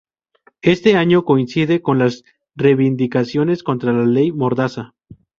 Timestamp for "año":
0.95-1.23